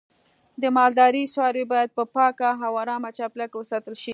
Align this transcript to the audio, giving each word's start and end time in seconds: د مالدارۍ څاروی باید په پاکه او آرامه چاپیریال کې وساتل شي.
د 0.61 0.63
مالدارۍ 0.77 1.23
څاروی 1.33 1.65
باید 1.73 1.89
په 1.97 2.03
پاکه 2.15 2.49
او 2.65 2.73
آرامه 2.83 3.09
چاپیریال 3.17 3.49
کې 3.51 3.57
وساتل 3.59 3.95
شي. 4.03 4.09